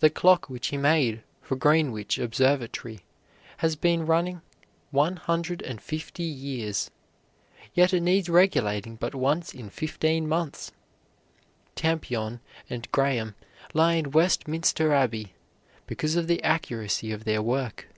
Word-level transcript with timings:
The 0.00 0.10
clock 0.10 0.50
which 0.50 0.66
he 0.66 0.76
made 0.76 1.22
for 1.40 1.56
Greenwich 1.56 2.18
Observatory 2.18 3.06
has 3.64 3.76
been 3.76 4.04
running 4.04 4.42
one 4.90 5.16
hundred 5.16 5.62
and 5.62 5.80
fifty 5.80 6.22
years, 6.24 6.90
yet 7.72 7.94
it 7.94 8.02
needs 8.02 8.28
regulating 8.28 8.96
but 8.96 9.14
once 9.14 9.54
in 9.54 9.70
fifteen 9.70 10.28
months. 10.28 10.70
Tampion 11.74 12.40
and 12.68 12.92
Graham 12.92 13.36
lie 13.72 13.94
in 13.94 14.10
Westminster 14.10 14.92
Abbey, 14.92 15.32
because 15.86 16.14
of 16.14 16.26
the 16.26 16.42
accuracy 16.42 17.10
of 17.10 17.24
their 17.24 17.40
work. 17.40 17.88